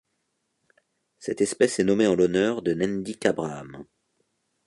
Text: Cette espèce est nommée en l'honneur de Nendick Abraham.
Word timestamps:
Cette 1.19 1.41
espèce 1.41 1.77
est 1.77 1.83
nommée 1.83 2.07
en 2.07 2.15
l'honneur 2.15 2.63
de 2.63 2.73
Nendick 2.73 3.23
Abraham. 3.27 3.85